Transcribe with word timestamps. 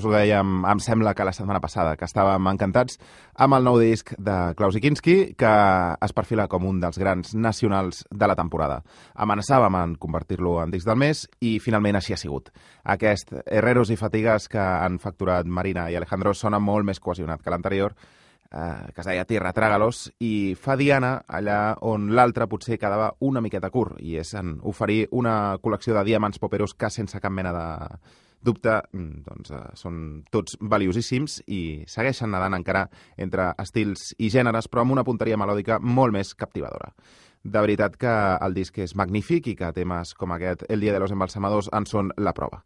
Us 0.00 0.06
ho 0.08 0.12
dèiem, 0.14 0.62
em 0.64 0.78
sembla 0.80 1.10
que 1.12 1.24
la 1.28 1.32
setmana 1.36 1.60
passada, 1.60 1.90
que 2.00 2.06
estàvem 2.08 2.46
encantats 2.48 2.96
amb 3.44 3.52
el 3.52 3.66
nou 3.66 3.74
disc 3.82 4.14
de 4.16 4.36
Klaus 4.56 4.78
Ikinski, 4.78 5.16
que 5.36 5.50
es 6.06 6.14
perfila 6.16 6.46
com 6.48 6.64
un 6.64 6.78
dels 6.80 6.96
grans 6.96 7.34
nacionals 7.36 7.98
de 8.08 8.28
la 8.30 8.36
temporada. 8.38 8.78
Amenaçàvem 9.20 9.76
en 9.76 9.92
convertir-lo 10.00 10.54
en 10.62 10.72
disc 10.72 10.88
del 10.88 10.96
mes 11.02 11.26
i 11.44 11.58
finalment 11.60 11.98
així 12.00 12.16
ha 12.16 12.20
sigut. 12.22 12.48
Aquest 12.94 13.34
Herreros 13.44 13.92
i 13.92 13.98
Fatigues 14.00 14.48
que 14.48 14.62
han 14.62 14.96
facturat 15.02 15.44
Marina 15.44 15.90
i 15.92 16.00
Alejandro 16.00 16.32
sona 16.32 16.62
molt 16.64 16.88
més 16.88 17.02
cohesionat 17.04 17.44
que 17.44 17.52
l'anterior, 17.52 17.92
eh, 18.48 18.88
que 18.94 19.04
es 19.04 19.10
deia 19.12 19.28
Tierra 19.28 19.52
Trágalos, 19.52 20.06
i 20.16 20.56
fa 20.56 20.78
Diana 20.80 21.26
allà 21.28 21.76
on 21.92 22.08
l'altre 22.16 22.48
potser 22.48 22.80
quedava 22.80 23.12
una 23.20 23.44
miqueta 23.44 23.68
curt, 23.68 24.00
i 24.00 24.16
és 24.16 24.32
en 24.32 24.56
oferir 24.64 25.10
una 25.12 25.58
col·lecció 25.60 25.92
de 25.92 26.08
diamants 26.08 26.40
poperos 26.40 26.72
que 26.72 26.88
sense 26.88 27.20
cap 27.20 27.36
mena 27.36 27.52
de 27.52 27.68
dubte, 28.42 28.80
mm, 28.92 29.22
doncs, 29.26 29.50
eh, 29.50 29.62
són 29.74 30.24
tots 30.30 30.56
valiosíssims 30.60 31.42
i 31.46 31.84
segueixen 31.86 32.30
nedant 32.30 32.54
encara 32.54 32.88
entre 33.16 33.54
estils 33.58 34.14
i 34.18 34.30
gèneres, 34.30 34.68
però 34.68 34.82
amb 34.82 34.92
una 34.92 35.04
punteria 35.04 35.36
melòdica 35.36 35.78
molt 35.80 36.12
més 36.12 36.34
captivadora. 36.34 36.92
De 37.42 37.60
veritat 37.60 37.96
que 37.96 38.14
el 38.44 38.54
disc 38.54 38.78
és 38.78 38.94
magnífic 38.94 39.46
i 39.46 39.56
que 39.56 39.72
temes 39.72 40.14
com 40.14 40.32
aquest 40.32 40.64
El 40.68 40.80
dia 40.80 40.92
de 40.92 41.00
los 41.00 41.10
embalsamadors 41.10 41.70
en 41.72 41.86
són 41.86 42.10
la 42.16 42.34
prova. 42.34 42.64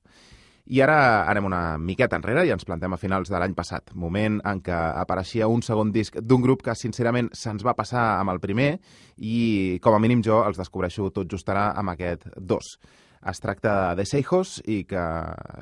I 0.65 0.81
ara 0.81 1.29
anem 1.29 1.45
una 1.45 1.77
miqueta 1.77 2.17
enrere 2.17 2.47
i 2.47 2.51
ens 2.51 2.65
plantem 2.65 2.93
a 2.95 2.97
finals 2.97 3.29
de 3.29 3.37
l'any 3.37 3.53
passat, 3.53 3.91
moment 3.95 4.39
en 4.49 4.63
què 4.65 4.73
apareixia 4.73 5.47
un 5.47 5.61
segon 5.61 5.91
disc 5.93 6.17
d'un 6.17 6.41
grup 6.41 6.63
que 6.65 6.75
sincerament 6.75 7.29
se'ns 7.37 7.63
va 7.67 7.77
passar 7.77 8.19
amb 8.21 8.33
el 8.33 8.41
primer 8.41 8.79
i 9.19 9.79
com 9.85 9.95
a 9.95 10.01
mínim 10.01 10.23
jo 10.25 10.41
els 10.47 10.57
descobreixo 10.57 11.11
tot 11.13 11.29
just 11.29 11.53
ara 11.53 11.73
amb 11.77 11.93
aquest 11.93 12.31
dos. 12.39 12.79
Es 13.25 13.41
tracta 13.41 13.95
de 13.97 14.05
Seijos 14.05 14.59
i 14.69 14.83
que, 14.85 15.03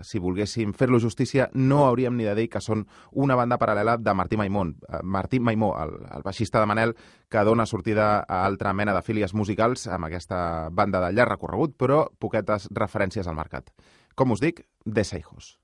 si 0.02 0.18
volguéssim 0.18 0.72
fer-lo 0.74 0.98
justícia, 1.02 1.48
no 1.54 1.84
hauríem 1.86 2.16
ni 2.18 2.26
de 2.26 2.34
dir 2.34 2.48
que 2.50 2.62
són 2.64 2.84
una 3.12 3.36
banda 3.38 3.58
paral·lela 3.62 3.96
de 4.02 4.14
Martí 4.18 4.38
Maimón. 4.40 4.74
Eh, 4.88 5.02
Martí 5.02 5.38
Maimó, 5.38 5.72
el, 5.84 5.94
el 6.10 6.26
baixista 6.26 6.60
de 6.60 6.66
Manel, 6.66 6.96
que 7.30 7.46
dona 7.46 7.66
sortida 7.66 8.26
a 8.26 8.44
altra 8.44 8.74
mena 8.74 8.96
de 8.96 9.06
fílies 9.06 9.34
musicals 9.34 9.86
amb 9.86 10.10
aquesta 10.10 10.68
banda 10.70 11.06
de 11.06 11.14
llarg 11.14 11.36
recorregut, 11.36 11.78
però 11.78 12.04
poquetes 12.18 12.66
referències 12.74 13.30
al 13.30 13.38
mercat. 13.38 13.70
Com 14.18 14.34
us 14.34 14.42
dic, 14.42 14.66
de 14.84 15.04
Seijos. 15.06 15.61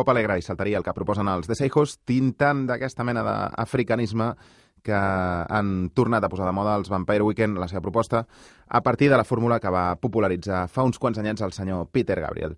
Pop 0.00 0.08
alegre 0.08 0.38
i 0.40 0.44
saltaria 0.44 0.78
el 0.78 0.84
que 0.86 0.94
proposen 0.96 1.28
els 1.28 1.44
de 1.44 1.52
Seijos, 1.58 1.98
tintant 2.08 2.62
d'aquesta 2.70 3.04
mena 3.04 3.20
d'africanisme 3.20 4.30
que 4.80 4.96
han 4.96 5.90
tornat 5.92 6.24
a 6.24 6.30
posar 6.32 6.46
de 6.48 6.54
moda 6.56 6.78
els 6.80 6.88
Vampire 6.88 7.26
Weekend, 7.26 7.60
la 7.60 7.68
seva 7.68 7.82
proposta, 7.84 8.22
a 8.66 8.80
partir 8.80 9.10
de 9.12 9.18
la 9.20 9.26
fórmula 9.28 9.58
que 9.60 9.68
va 9.68 9.98
popularitzar 10.00 10.62
fa 10.72 10.86
uns 10.88 10.96
quants 10.96 11.20
anyets 11.20 11.44
el 11.44 11.52
senyor 11.52 11.90
Peter 11.92 12.16
Gabriel. 12.24 12.56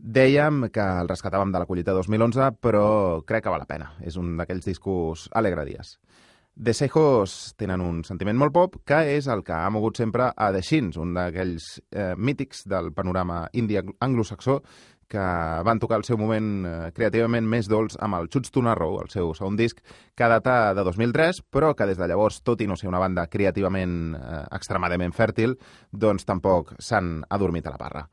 Dèiem 0.00 0.64
que 0.74 0.82
el 0.82 1.12
rescatàvem 1.12 1.54
de 1.54 1.62
la 1.62 1.68
collita 1.70 1.94
2011, 1.94 2.50
però 2.58 3.22
crec 3.22 3.46
que 3.46 3.54
val 3.54 3.62
la 3.62 3.70
pena. 3.70 3.92
És 4.02 4.18
un 4.18 4.34
d'aquells 4.40 4.66
discos 4.66 5.28
alegre-dies. 5.30 5.94
The 6.60 6.74
Seijos 6.74 7.54
tenen 7.56 7.80
un 7.80 8.02
sentiment 8.04 8.36
molt 8.36 8.52
pop, 8.52 8.74
que 8.84 8.98
és 9.14 9.30
el 9.32 9.40
que 9.46 9.54
ha 9.54 9.70
mogut 9.72 9.96
sempre 9.96 10.26
a 10.34 10.50
The 10.52 10.60
Shins, 10.60 10.98
un 11.00 11.14
d'aquells 11.16 11.70
eh, 11.88 12.12
mítics 12.18 12.66
del 12.68 12.90
panorama 12.92 13.44
indi 13.56 13.78
anglosaxó 13.78 14.58
que 15.10 15.22
van 15.66 15.80
tocar 15.82 15.98
el 15.98 16.04
seu 16.06 16.16
moment 16.20 16.50
eh, 16.64 16.74
creativament 16.94 17.48
més 17.50 17.66
dolç 17.68 17.96
amb 17.98 18.14
el 18.20 18.28
Chuts 18.30 18.52
to 18.54 18.62
Narrow, 18.62 19.00
el 19.02 19.10
seu 19.10 19.32
segon 19.34 19.58
disc, 19.58 19.80
que 20.14 20.28
data 20.30 20.72
de 20.76 20.84
2003, 20.86 21.42
però 21.50 21.72
que 21.74 21.88
des 21.90 21.98
de 21.98 22.06
llavors, 22.06 22.38
tot 22.46 22.62
i 22.62 22.68
no 22.70 22.78
ser 22.78 22.88
una 22.88 23.02
banda 23.02 23.26
creativament 23.32 24.14
eh, 24.14 24.44
extremadament 24.54 25.16
fèrtil, 25.16 25.56
doncs 25.90 26.28
tampoc 26.28 26.76
s'han 26.78 27.18
adormit 27.28 27.66
a 27.66 27.74
la 27.74 27.82
parra. 27.82 28.04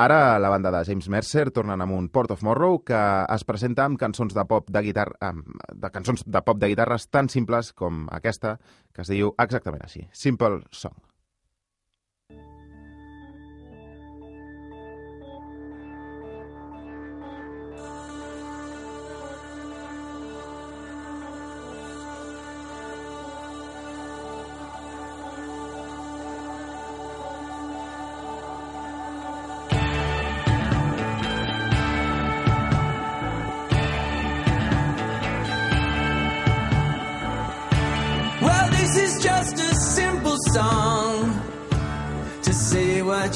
Ara 0.00 0.38
la 0.40 0.48
banda 0.48 0.70
de 0.72 0.80
James 0.86 1.10
Mercer 1.12 1.50
tornen 1.52 1.82
amb 1.84 1.92
un 1.92 2.08
Port 2.08 2.32
of 2.32 2.44
Morrow 2.46 2.78
que 2.86 3.02
es 3.34 3.44
presenta 3.44 3.84
amb 3.84 4.00
cançons 4.00 4.32
de 4.32 4.46
pop 4.48 4.70
de 4.72 4.84
guitarra, 4.86 5.34
de 5.74 5.92
cançons 5.92 6.24
de 6.24 6.44
pop 6.46 6.62
de 6.62 6.72
guitarres 6.72 7.10
tan 7.10 7.28
simples 7.28 7.74
com 7.76 8.06
aquesta, 8.08 8.56
que 8.94 9.04
es 9.04 9.12
diu 9.12 9.34
exactament 9.36 9.84
així, 9.84 10.06
Simple 10.16 10.62
song 10.70 11.09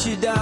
you 0.06 0.16
down. 0.16 0.33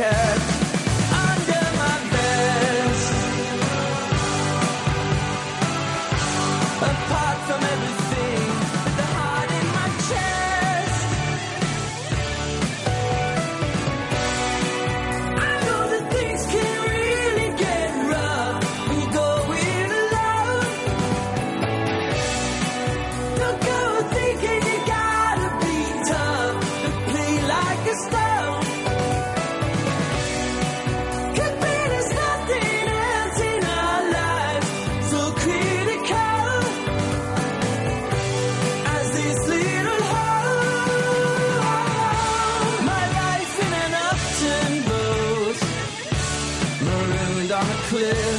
That 0.00 0.49
clear. 47.90 48.29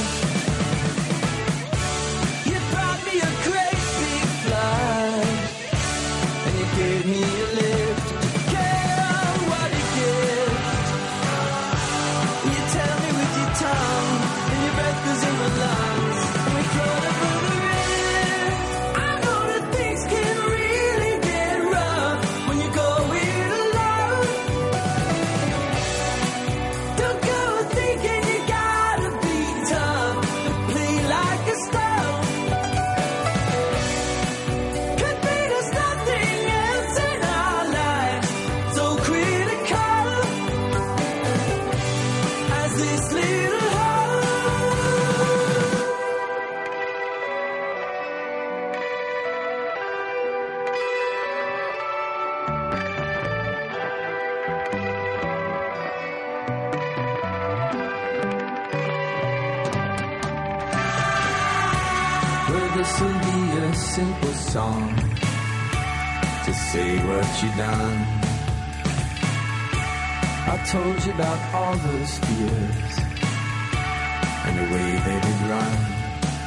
And 74.45 74.57
the 74.59 74.63
way 74.73 74.89
they 75.05 75.19
did 75.21 75.41
run. 75.49 75.77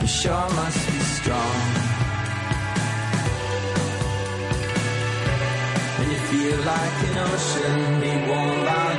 You 0.02 0.06
sure 0.06 0.48
must 0.50 0.86
be 0.86 0.98
strong. 1.16 1.56
And 5.98 6.12
you 6.12 6.18
feel 6.30 6.58
like 6.72 6.96
an 7.08 7.18
ocean 7.18 8.00
be 8.00 8.12
warm 8.28 8.64
by 8.66 8.93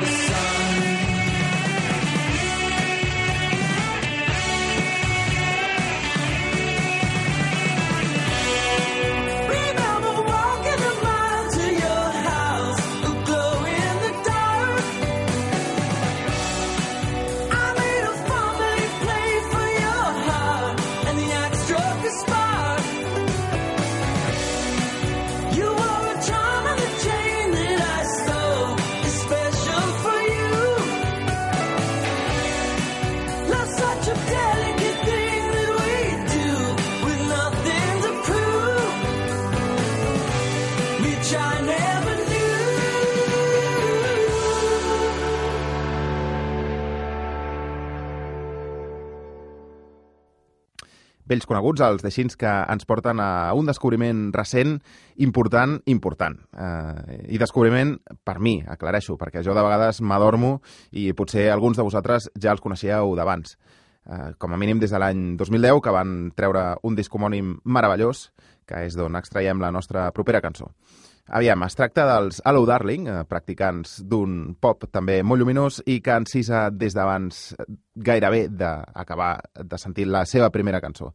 vells 51.26 51.46
coneguts, 51.46 51.82
els 51.82 52.04
de 52.04 52.10
Xins, 52.14 52.36
que 52.38 52.48
ens 52.48 52.86
porten 52.88 53.20
a 53.22 53.52
un 53.58 53.66
descobriment 53.66 54.28
recent, 54.34 54.76
important, 55.22 55.78
important. 55.90 56.38
Eh, 56.56 57.18
I 57.34 57.40
descobriment 57.42 57.96
per 58.24 58.38
mi, 58.40 58.58
aclareixo, 58.62 59.18
perquè 59.20 59.42
jo 59.46 59.54
de 59.56 59.64
vegades 59.66 60.00
m'adormo 60.00 60.60
i 60.92 61.10
potser 61.18 61.48
alguns 61.50 61.78
de 61.78 61.86
vosaltres 61.86 62.30
ja 62.34 62.54
els 62.54 62.62
coneixíeu 62.64 63.14
d'abans. 63.18 63.58
Eh, 64.06 64.32
com 64.38 64.54
a 64.54 64.60
mínim 64.60 64.78
des 64.78 64.94
de 64.94 65.02
l'any 65.02 65.34
2010, 65.36 65.82
que 65.82 65.94
van 65.94 66.16
treure 66.38 66.76
un 66.86 66.94
disc 66.94 67.14
homònim 67.14 67.56
meravellós, 67.64 68.30
que 68.66 68.86
és 68.86 68.94
d'on 68.98 69.18
extraiem 69.18 69.60
la 69.62 69.72
nostra 69.74 70.10
propera 70.14 70.42
cançó. 70.42 70.72
Aviam, 71.26 71.64
es 71.66 71.74
tracta 71.74 72.04
dels 72.06 72.38
Hello 72.46 72.62
Darling, 72.68 73.08
eh, 73.10 73.22
practicants 73.26 73.96
d'un 74.06 74.54
pop 74.62 74.84
també 74.94 75.18
molt 75.26 75.42
lluminós 75.42 75.80
i 75.86 75.98
que 76.00 76.14
encisa 76.14 76.68
des 76.70 76.94
d'abans 76.94 77.40
gairebé 77.96 78.46
d'acabar 78.48 79.32
de 79.58 79.78
sentir 79.78 80.06
la 80.06 80.22
seva 80.24 80.52
primera 80.54 80.80
cançó. 80.80 81.10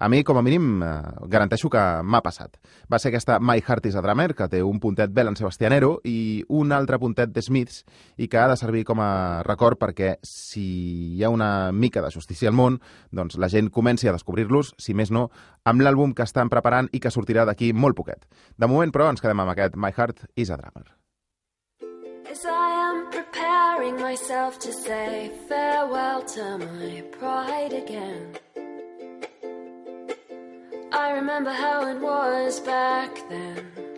A 0.00 0.08
mi, 0.08 0.22
com 0.22 0.38
a 0.38 0.42
mínim, 0.42 0.80
eh, 0.80 1.02
garanteixo 1.26 1.68
que 1.68 1.80
m'ha 2.06 2.20
passat. 2.22 2.54
Va 2.86 3.00
ser 3.02 3.10
aquesta 3.10 3.40
My 3.40 3.58
Heart 3.58 3.86
is 3.90 3.96
a 3.96 4.02
Drummer, 4.02 4.32
que 4.34 4.46
té 4.46 4.62
un 4.62 4.78
puntet 4.78 5.10
Belen 5.10 5.34
Sebastianero 5.34 5.96
i 6.06 6.44
un 6.48 6.70
altre 6.70 7.00
puntet 7.02 7.32
de 7.34 7.42
Smiths 7.42 7.82
i 8.16 8.28
que 8.28 8.38
ha 8.38 8.46
de 8.46 8.56
servir 8.56 8.84
com 8.86 9.02
a 9.02 9.42
record 9.42 9.78
perquè 9.80 10.14
si 10.22 11.16
hi 11.16 11.24
ha 11.24 11.32
una 11.34 11.72
mica 11.72 12.00
de 12.00 12.12
justícia 12.14 12.48
al 12.48 12.54
món, 12.54 12.78
doncs 13.10 13.38
la 13.42 13.50
gent 13.50 13.72
comenci 13.74 14.06
a 14.06 14.14
descobrir-los, 14.14 14.76
si 14.78 14.94
més 14.94 15.10
no, 15.10 15.32
amb 15.64 15.82
l'àlbum 15.82 16.14
que 16.14 16.22
estan 16.22 16.48
preparant 16.48 16.86
i 16.92 17.00
que 17.02 17.10
sortirà 17.10 17.44
d'aquí 17.44 17.72
molt 17.72 17.98
poquet. 17.98 18.22
De 18.56 18.70
moment, 18.70 18.94
però, 18.94 19.10
ens 19.10 19.20
quedem 19.20 19.42
amb 19.42 19.50
aquest 19.50 19.74
My 19.74 19.90
Heart 19.90 20.28
is 20.36 20.54
a 20.54 20.62
Drummer. 20.62 20.86
As 22.30 22.44
I 22.44 22.70
am 22.86 23.10
preparing 23.10 24.00
myself 24.00 24.60
to 24.60 24.70
say 24.70 25.32
farewell 25.48 26.22
to 26.22 26.58
my 26.58 27.02
pride 27.18 27.72
again. 27.72 28.47
I 30.90 31.12
remember 31.12 31.50
how 31.50 31.86
it 31.86 32.00
was 32.00 32.60
back 32.60 33.28
then. 33.28 33.97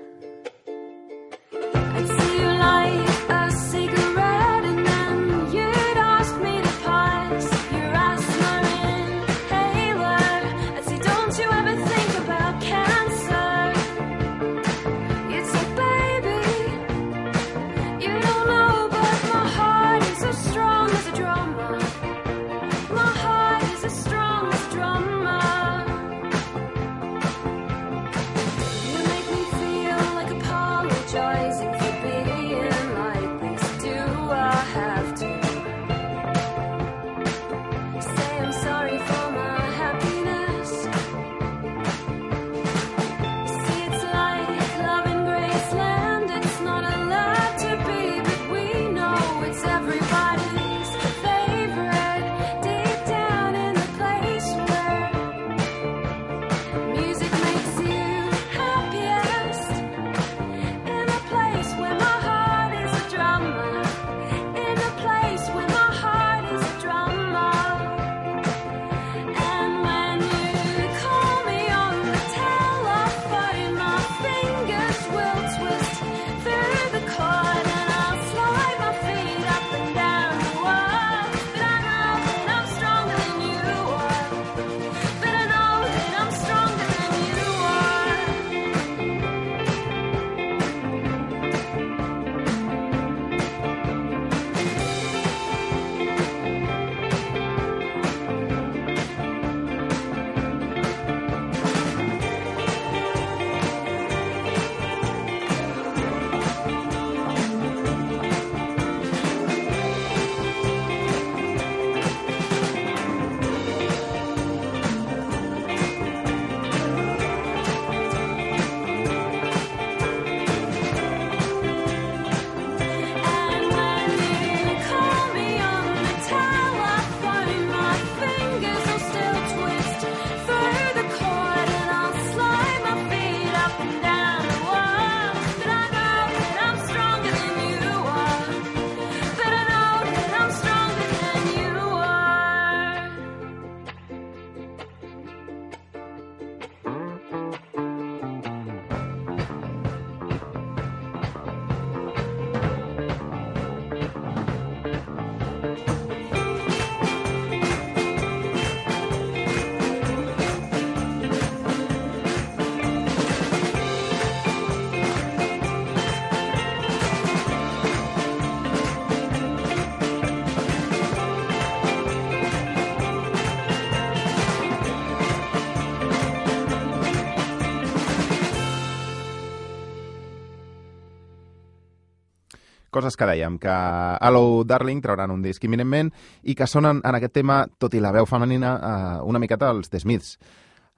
Coses 183.00 183.16
que 183.16 183.24
dèiem, 183.24 183.54
que 183.56 183.72
Hello 184.20 184.60
Darling 184.68 184.98
trauran 185.00 185.30
un 185.32 185.40
disc 185.40 185.62
imminentment 185.64 186.10
i 186.44 186.52
que 186.52 186.66
sonen 186.68 186.98
en 187.00 187.16
aquest 187.16 187.32
tema, 187.38 187.62
tot 187.80 187.94
i 187.96 188.02
la 188.04 188.10
veu 188.12 188.26
femenina, 188.28 188.74
eh, 188.76 189.22
una 189.24 189.40
miqueta 189.40 189.70
els 189.72 189.88
The 189.88 190.02
Smiths. 190.02 190.34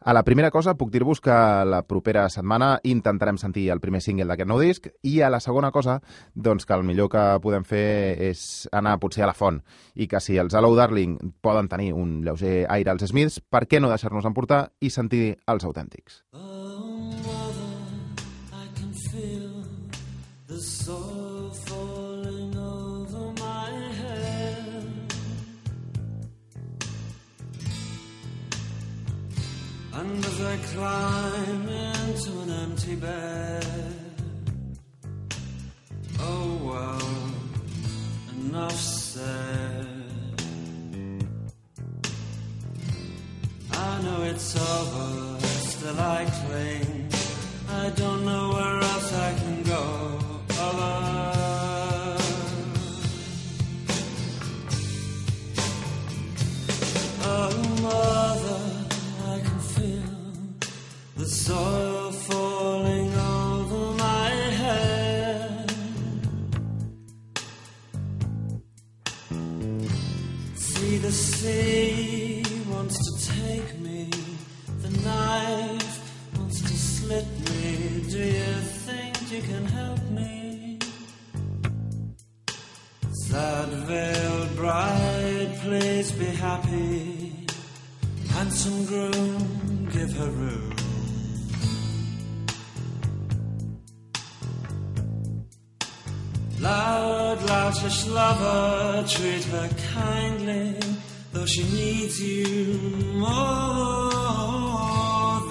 A 0.02 0.10
la 0.12 0.24
primera 0.26 0.50
cosa, 0.50 0.74
puc 0.74 0.90
dir-vos 0.90 1.20
que 1.22 1.34
la 1.62 1.84
propera 1.86 2.24
setmana 2.26 2.72
intentarem 2.82 3.38
sentir 3.38 3.68
el 3.70 3.78
primer 3.78 4.00
single 4.02 4.26
d'aquest 4.26 4.50
nou 4.50 4.58
disc 4.58 4.88
i 5.06 5.20
a 5.22 5.30
la 5.30 5.38
segona 5.38 5.70
cosa, 5.70 6.00
doncs 6.34 6.66
que 6.66 6.74
el 6.74 6.82
millor 6.82 7.06
que 7.12 7.22
podem 7.44 7.62
fer 7.62 8.18
és 8.32 8.42
anar 8.74 8.96
potser 8.98 9.22
a 9.22 9.30
la 9.30 9.36
font 9.38 9.60
i 9.94 10.08
que 10.10 10.18
si 10.18 10.40
els 10.42 10.58
Hello 10.58 10.74
Darling 10.74 11.20
poden 11.38 11.70
tenir 11.70 11.92
un 11.94 12.18
lleuger 12.26 12.64
aire 12.66 12.90
als 12.90 13.06
Smiths, 13.12 13.38
per 13.38 13.68
què 13.70 13.78
no 13.78 13.92
deixar-nos 13.94 14.26
emportar 14.26 14.64
i 14.80 14.90
sentir 14.90 15.36
els 15.46 15.70
autèntics? 15.70 16.24
Oh, 16.34 16.51
And 29.94 30.24
as 30.24 30.40
I 30.40 30.56
climb 30.72 31.68
into 31.68 32.30
an 32.40 32.50
empty 32.64 32.94
bed, 32.96 33.66
oh 36.18 36.58
well, 36.64 37.08
enough 38.36 38.72
said. 38.72 39.86
I 43.72 44.02
know 44.02 44.22
it's 44.22 44.56
over, 44.56 45.40
still 45.40 46.00
I 46.00 46.24
cling. 46.40 47.08
I 47.68 47.90
don't 47.90 48.24
know 48.24 48.50
where 48.50 48.78
else 48.90 49.12
I 49.12 49.34
can 49.34 49.62
go. 49.62 49.71
Groom, 88.92 89.88
give 89.90 90.12
her 90.20 90.30
room. 90.42 90.74
Loud, 96.60 97.38
loutish 97.50 98.02
lover, 98.18 99.04
treat 99.08 99.44
her 99.44 99.68
kindly, 99.94 100.78
though 101.32 101.46
she 101.46 101.64
needs 101.80 102.16
you 102.20 102.44
more 103.14 104.20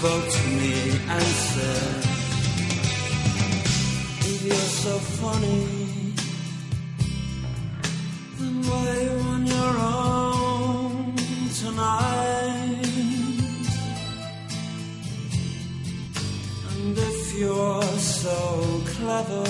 spoke 0.00 0.30
to 0.30 0.48
me 0.48 0.72
and 1.14 1.22
said, 1.22 2.04
If 4.30 4.46
you're 4.46 4.70
so 4.84 4.94
funny, 5.20 6.14
then 8.38 8.54
why 8.66 8.86
you 9.04 9.16
on 9.32 9.42
your 9.56 9.74
own 9.92 11.14
tonight? 11.60 12.86
And 16.70 16.96
if 17.10 17.34
you're 17.38 17.98
so 18.22 18.38
clever, 18.94 19.48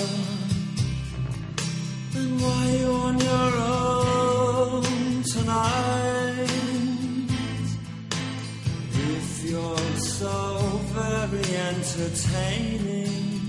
then 2.13 2.29
why 2.43 2.63
you 2.79 2.91
on 3.07 3.17
your 3.31 3.51
own 3.71 5.23
tonight? 5.23 6.51
If 9.15 9.49
you're 9.49 9.90
so 10.21 10.59
very 10.93 11.57
entertaining, 11.69 13.41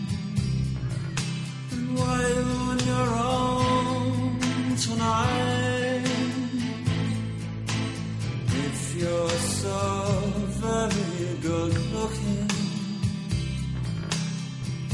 And 1.70 1.98
why 1.98 2.22
on 2.64 2.78
your 2.92 3.10
own 3.34 4.76
tonight? 4.76 6.08
If 8.66 8.78
you're 9.00 9.38
so 9.62 9.70
very 10.64 11.38
good 11.48 11.74
looking, 11.96 12.48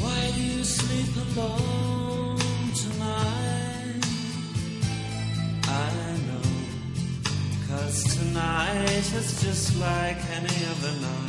why 0.01 0.21
do 0.35 0.43
you 0.43 0.65
sleep 0.65 1.13
alone 1.27 2.39
tonight? 2.85 4.05
I 5.87 5.91
know, 6.27 6.49
cause 7.69 8.03
tonight 8.17 9.07
is 9.21 9.31
just 9.45 9.79
like 9.79 10.19
any 10.39 10.59
other 10.73 10.95
night. 11.07 11.28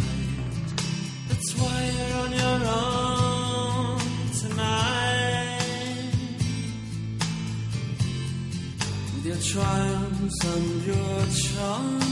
Triumphs 9.51 10.45
and 10.45 10.85
your 10.85 11.25
charms, 11.41 12.05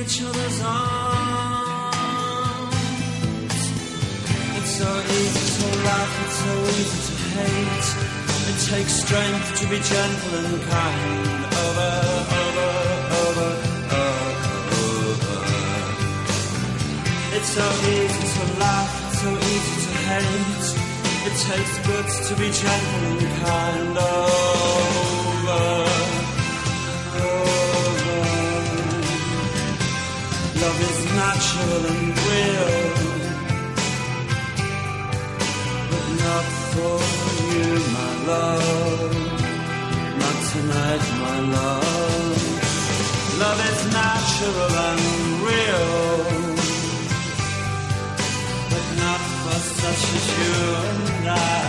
each 0.00 0.22
other's 0.22 0.60
arms. 0.62 1.12
It's 4.58 4.72
so 4.78 4.90
easy 5.18 5.46
to 5.58 5.66
laugh, 5.88 6.14
it's 6.24 6.38
so 6.44 6.54
easy 6.78 7.00
to 7.08 7.14
hate. 7.36 7.88
It 8.50 8.58
takes 8.70 8.92
strength 9.02 9.48
to 9.60 9.64
be 9.68 9.78
gentle 9.80 10.34
and 10.38 10.62
kind. 10.70 11.46
Over, 11.64 11.90
over, 12.42 12.71
It's 17.44 17.54
so 17.54 17.66
easy 17.66 18.26
to 18.38 18.44
laugh, 18.60 18.92
so 19.14 19.28
easy 19.34 19.74
to 19.84 19.92
hate. 20.06 20.66
It 21.26 21.34
takes 21.42 21.74
guts 21.88 22.14
to 22.28 22.32
be 22.36 22.48
gentle 22.52 23.04
and 23.10 23.22
kind. 23.42 23.98
Over, 23.98 25.64
over. 27.18 27.82
Love 30.62 30.80
is 30.88 31.00
natural 31.18 31.82
and 31.90 32.06
real, 32.30 32.74
but 35.90 36.06
not 36.22 36.46
for 36.70 36.96
you, 37.58 37.70
my 37.98 38.10
love. 38.30 39.14
Not 40.22 40.38
tonight, 40.52 41.04
my 41.24 41.38
love. 41.58 42.38
Love 43.42 43.60
is 43.72 43.80
natural 43.92 44.74
and 44.86 45.02
real, 45.42 46.51
such 49.82 50.14
as 50.14 50.38
you 50.38 51.14
and 51.16 51.28
I. 51.28 51.61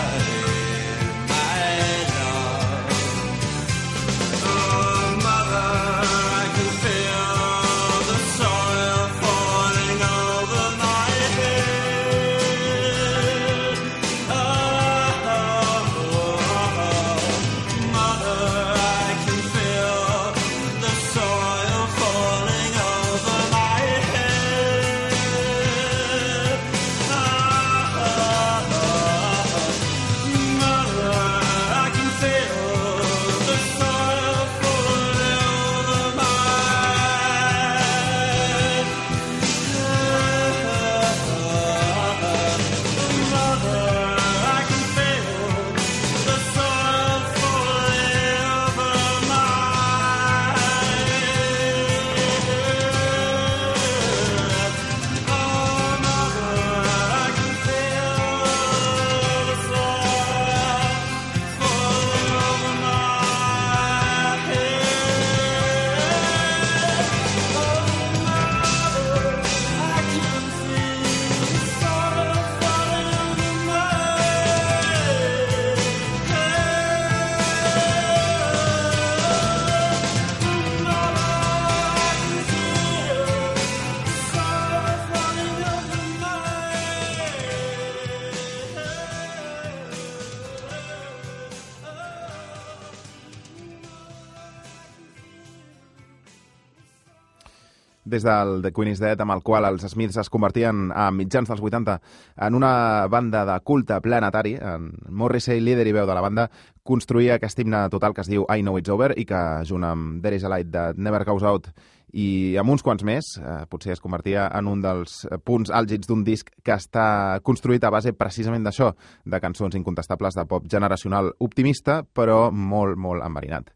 des 98.14 98.24
del 98.24 98.60
The 98.62 98.70
Queen 98.72 98.92
is 98.92 99.02
Dead, 99.02 99.20
amb 99.20 99.34
el 99.34 99.42
qual 99.42 99.66
els 99.66 99.82
Smiths 99.90 100.20
es 100.22 100.30
convertien 100.30 100.92
a 100.94 101.08
mitjans 101.10 101.50
dels 101.50 101.62
80 101.62 101.98
en 102.46 102.54
una 102.54 103.06
banda 103.10 103.44
de 103.48 103.58
culte 103.66 103.98
planetari. 104.04 104.54
En 104.60 104.92
Morrissey, 105.10 105.60
líder 105.60 105.88
i 105.90 105.96
veu 105.96 106.06
de 106.06 106.14
la 106.14 106.22
banda, 106.22 106.46
construïa 106.86 107.40
aquest 107.40 107.58
himne 107.58 107.88
total 107.90 108.14
que 108.14 108.22
es 108.22 108.30
diu 108.30 108.46
I 108.46 108.62
Know 108.62 108.78
It's 108.78 108.92
Over 108.92 109.12
i 109.18 109.26
que, 109.26 109.42
junt 109.66 109.84
amb 109.88 110.22
There 110.22 110.38
is 110.38 110.46
a 110.46 110.52
Light 110.52 110.70
that 110.72 111.00
Never 111.00 111.24
Goes 111.26 111.42
Out 111.42 111.72
i 112.14 112.54
amb 112.60 112.70
uns 112.70 112.84
quants 112.86 113.02
més, 113.02 113.34
eh, 113.42 113.64
potser 113.66 113.96
es 113.96 114.00
convertia 114.00 114.46
en 114.54 114.68
un 114.70 114.82
dels 114.82 115.24
punts 115.44 115.72
àlgids 115.74 116.06
d'un 116.06 116.22
disc 116.24 116.50
que 116.62 116.76
està 116.76 117.40
construït 117.42 117.82
a 117.82 117.90
base 117.90 118.14
precisament 118.14 118.62
d'això, 118.62 118.92
de 119.24 119.40
cançons 119.42 119.74
incontestables 119.74 120.38
de 120.38 120.46
pop 120.46 120.68
generacional 120.70 121.32
optimista, 121.40 122.04
però 122.04 122.52
molt, 122.52 122.96
molt 122.96 123.26
enverinat. 123.26 123.74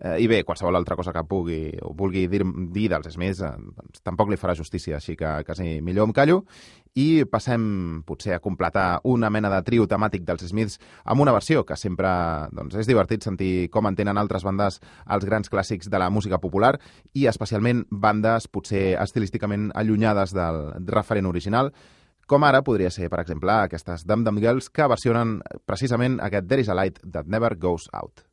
Eh, 0.00 0.22
I 0.24 0.26
bé, 0.30 0.44
qualsevol 0.48 0.78
altra 0.78 0.96
cosa 0.96 1.12
que 1.12 1.22
pugui 1.28 1.74
o 1.84 1.92
vulgui 1.92 2.24
dir, 2.32 2.40
dir 2.72 2.86
dels 2.88 3.10
Smiths 3.12 3.42
eh, 3.44 3.50
doncs, 3.76 4.00
tampoc 4.00 4.30
li 4.32 4.38
farà 4.40 4.54
justícia, 4.56 4.96
així 4.96 5.12
que 5.16 5.42
quasi 5.44 5.82
millor 5.84 6.08
em 6.08 6.14
callo. 6.16 6.38
I 6.96 7.26
passem 7.28 8.00
potser 8.08 8.32
a 8.34 8.40
completar 8.40 9.02
una 9.04 9.28
mena 9.30 9.50
de 9.52 9.60
trio 9.66 9.84
temàtic 9.86 10.24
dels 10.24 10.46
Smiths 10.48 10.80
amb 11.04 11.20
una 11.20 11.34
versió 11.36 11.66
que 11.68 11.76
sempre 11.76 12.08
doncs, 12.56 12.78
és 12.80 12.88
divertit 12.88 13.28
sentir 13.28 13.68
com 13.70 13.90
entenen 13.90 14.16
altres 14.16 14.46
bandes 14.48 14.80
els 15.04 15.28
grans 15.28 15.52
clàssics 15.52 15.92
de 15.92 16.00
la 16.00 16.08
música 16.08 16.40
popular 16.40 16.78
i 17.12 17.28
especialment 17.28 17.84
bandes 17.90 18.48
potser 18.48 18.96
estilísticament 18.96 19.68
allunyades 19.76 20.32
del 20.32 20.64
referent 20.88 21.28
original, 21.28 21.74
com 22.26 22.44
ara 22.46 22.64
podria 22.64 22.88
ser, 22.94 23.10
per 23.10 23.20
exemple, 23.20 23.52
aquestes 23.52 24.06
Dum 24.06 24.24
Dum 24.24 24.40
Girls 24.40 24.70
que 24.72 24.88
versionen 24.88 25.40
precisament 25.66 26.20
aquest 26.24 26.48
There 26.48 26.64
is 26.64 26.72
a 26.72 26.78
Light 26.78 27.04
That 27.04 27.28
Never 27.28 27.56
Goes 27.58 27.90
Out. 27.92 28.29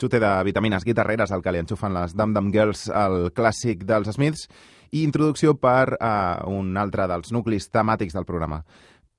Xute 0.00 0.16
de 0.16 0.28
vitamines 0.48 0.84
guitarreres 0.86 1.28
al 1.28 1.42
que 1.44 1.52
li 1.52 1.60
enxufen 1.60 1.92
les 1.92 2.14
Dum 2.16 2.30
Dum 2.32 2.46
Girls, 2.54 2.86
el 2.88 3.34
clàssic 3.36 3.82
dels 3.84 4.08
Smiths, 4.14 4.46
i 4.96 5.02
introducció 5.04 5.52
per 5.60 5.92
uh, 5.98 6.48
un 6.48 6.72
altre 6.80 7.04
dels 7.10 7.34
nuclis 7.36 7.68
temàtics 7.68 8.16
del 8.16 8.24
programa 8.24 8.62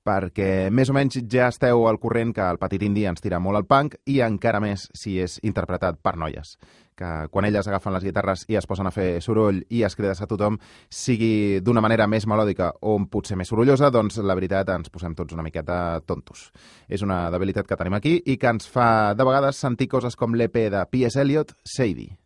perquè 0.02 0.68
més 0.74 0.90
o 0.90 0.96
menys 0.96 1.20
ja 1.30 1.48
esteu 1.48 1.86
al 1.88 2.00
corrent 2.02 2.34
que 2.34 2.44
el 2.44 2.58
petit 2.58 2.82
indi 2.82 3.06
ens 3.06 3.22
tira 3.22 3.40
molt 3.40 3.60
al 3.60 3.68
punk 3.70 3.98
i 4.10 4.20
encara 4.24 4.60
més 4.60 4.88
si 4.98 5.18
és 5.22 5.38
interpretat 5.46 6.00
per 6.02 6.16
noies 6.18 6.56
que 7.02 7.28
quan 7.30 7.44
elles 7.44 7.66
agafen 7.66 7.94
les 7.94 8.04
guitarres 8.04 8.44
i 8.48 8.56
es 8.60 8.68
posen 8.68 8.86
a 8.86 8.94
fer 8.94 9.20
soroll 9.24 9.62
i 9.72 9.82
es 9.86 9.96
crides 9.98 10.22
a 10.22 10.28
tothom, 10.30 10.58
sigui 10.92 11.60
d'una 11.64 11.82
manera 11.84 12.06
més 12.06 12.28
melòdica 12.28 12.72
o 12.80 12.98
potser 13.10 13.38
més 13.40 13.50
sorollosa, 13.50 13.90
doncs 13.90 14.20
la 14.22 14.36
veritat 14.38 14.70
ens 14.76 14.92
posem 14.92 15.16
tots 15.18 15.34
una 15.34 15.44
miqueta 15.46 16.00
tontos. 16.06 16.50
És 16.88 17.02
una 17.02 17.24
debilitat 17.34 17.66
que 17.66 17.78
tenim 17.80 17.98
aquí 17.98 18.18
i 18.24 18.38
que 18.38 18.52
ens 18.54 18.68
fa 18.68 18.88
de 19.18 19.26
vegades 19.26 19.60
sentir 19.66 19.88
coses 19.88 20.16
com 20.16 20.36
l'EP 20.36 20.68
de 20.72 20.84
P.S. 20.90 21.20
Eliot, 21.24 21.56
Sadie. 21.64 22.21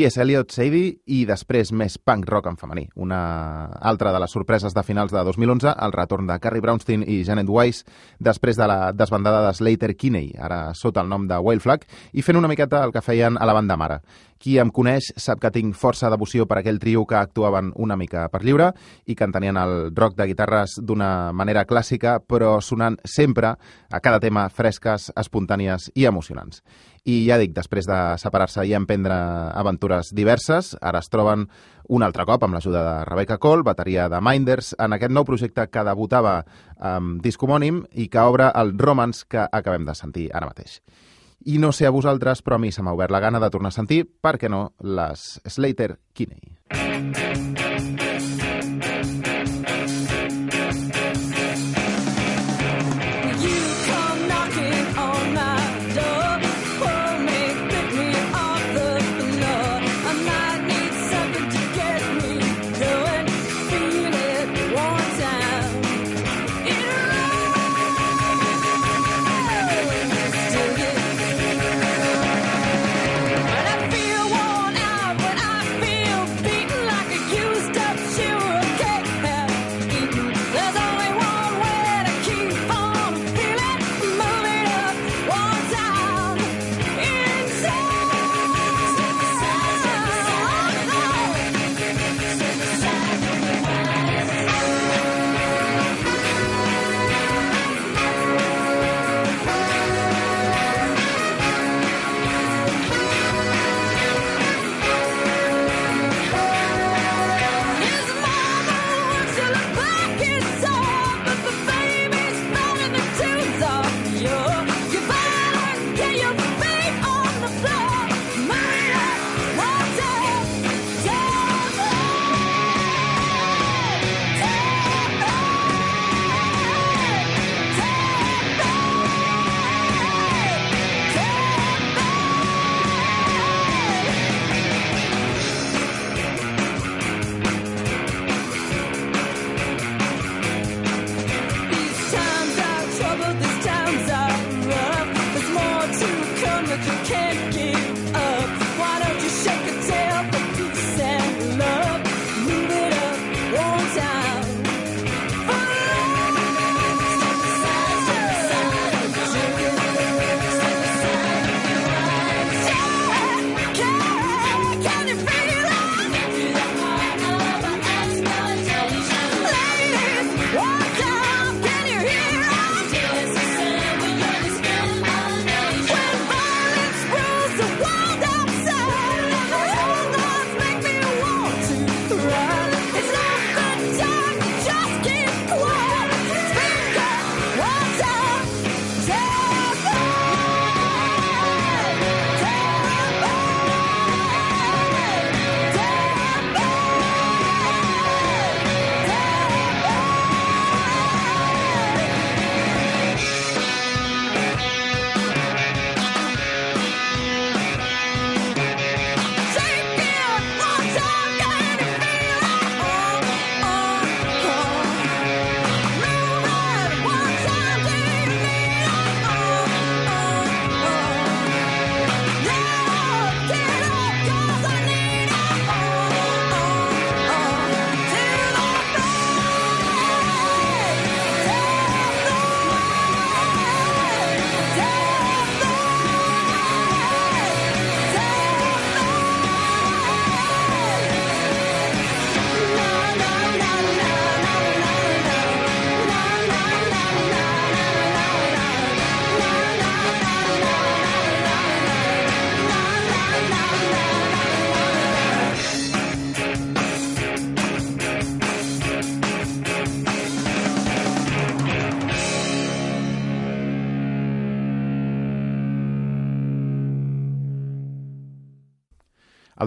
P.S. 0.00 0.16
Eliot, 0.22 0.48
Sadie 0.48 0.94
i 1.12 1.26
després 1.28 1.74
més 1.76 1.98
punk 2.00 2.24
rock 2.32 2.46
en 2.48 2.56
femení. 2.56 2.86
Una 2.96 3.18
altra 3.84 4.14
de 4.14 4.20
les 4.22 4.32
sorpreses 4.32 4.72
de 4.72 4.80
finals 4.80 5.12
de 5.12 5.20
2011, 5.26 5.74
el 5.76 5.92
retorn 5.92 6.30
de 6.30 6.38
Carrie 6.40 6.64
Brownstein 6.64 7.04
i 7.04 7.18
Janet 7.28 7.52
Weiss 7.52 7.84
després 8.16 8.56
de 8.56 8.64
la 8.70 8.94
desbandada 8.96 9.42
de 9.44 9.52
Slater 9.58 9.92
Kinney, 10.00 10.32
ara 10.40 10.70
sota 10.72 11.04
el 11.04 11.12
nom 11.12 11.28
de 11.28 11.36
Whale 11.36 11.60
Flag, 11.60 11.84
i 12.16 12.24
fent 12.24 12.40
una 12.40 12.48
miqueta 12.48 12.80
el 12.86 12.96
que 12.96 13.04
feien 13.04 13.36
a 13.36 13.44
la 13.44 13.52
banda 13.52 13.76
mare. 13.76 14.00
Qui 14.40 14.54
em 14.56 14.70
coneix 14.72 15.10
sap 15.20 15.42
que 15.42 15.50
tinc 15.52 15.76
força 15.76 16.08
devoció 16.08 16.46
per 16.48 16.62
aquell 16.62 16.80
trio 16.80 17.04
que 17.04 17.18
actuaven 17.18 17.74
una 17.76 17.98
mica 18.00 18.22
per 18.32 18.40
lliure 18.40 18.70
i 19.04 19.12
que 19.12 19.26
entenien 19.28 19.58
el 19.60 19.90
rock 19.92 20.16
de 20.16 20.30
guitarres 20.30 20.78
d'una 20.80 21.28
manera 21.36 21.66
clàssica, 21.68 22.22
però 22.24 22.54
sonant 22.64 22.96
sempre 23.04 23.52
a 23.52 24.00
cada 24.00 24.16
tema 24.16 24.48
fresques, 24.48 25.10
espontànies 25.12 25.90
i 25.92 26.08
emocionants. 26.08 26.64
I 27.08 27.22
ja 27.24 27.38
dic, 27.40 27.54
després 27.56 27.86
de 27.88 27.98
separar-se 28.20 28.64
i 28.68 28.74
emprendre 28.76 29.14
aventures 29.56 30.12
diverses, 30.16 30.74
ara 30.80 31.00
es 31.00 31.08
troben 31.08 31.46
un 31.90 32.04
altre 32.06 32.26
cop 32.28 32.44
amb 32.44 32.54
l'ajuda 32.54 32.82
de 32.84 32.96
Rebecca 33.08 33.38
Cole, 33.40 33.64
bateria 33.66 34.08
de 34.12 34.20
Minders, 34.20 34.74
en 34.78 34.92
aquest 34.94 35.14
nou 35.14 35.24
projecte 35.24 35.66
que 35.72 35.86
debutava 35.86 36.42
amb 36.76 37.22
disc 37.24 37.42
homònim 37.42 37.84
i 37.92 38.08
que 38.12 38.20
obre 38.20 38.50
el 38.54 38.76
Romance 38.78 39.24
que 39.28 39.46
acabem 39.50 39.88
de 39.88 39.96
sentir 39.96 40.28
ara 40.34 40.52
mateix. 40.52 40.80
I 41.48 41.56
no 41.58 41.72
sé 41.72 41.88
a 41.88 41.94
vosaltres, 41.94 42.44
però 42.44 42.58
a 42.58 42.60
mi 42.60 42.70
se 42.70 42.84
m'ha 42.84 42.92
obert 42.92 43.10
la 43.10 43.22
gana 43.24 43.40
de 43.40 43.48
tornar 43.50 43.72
a 43.72 43.78
sentir, 43.80 44.04
per 44.04 44.36
què 44.36 44.52
no, 44.52 44.74
les 44.84 45.40
Slater 45.48 45.94
Kinney. 46.12 46.60